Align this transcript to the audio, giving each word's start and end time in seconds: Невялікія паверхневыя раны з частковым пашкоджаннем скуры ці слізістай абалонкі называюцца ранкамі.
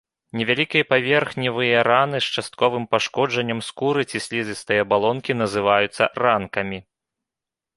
Невялікія 0.39 0.85
паверхневыя 0.91 1.83
раны 1.89 2.17
з 2.27 2.39
частковым 2.41 2.87
пашкоджаннем 2.93 3.59
скуры 3.69 4.01
ці 4.09 4.23
слізістай 4.27 4.77
абалонкі 4.85 5.37
называюцца 5.43 6.03
ранкамі. 6.25 6.79